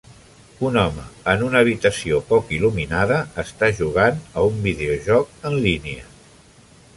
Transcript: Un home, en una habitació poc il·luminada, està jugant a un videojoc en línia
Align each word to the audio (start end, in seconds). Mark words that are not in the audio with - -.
Un 0.67 0.77
home, 0.83 1.03
en 1.33 1.43
una 1.47 1.59
habitació 1.65 2.21
poc 2.29 2.49
il·luminada, 2.57 3.19
està 3.45 3.69
jugant 3.81 4.19
a 4.43 4.47
un 4.49 4.59
videojoc 4.65 5.39
en 5.51 5.61
línia 5.69 6.11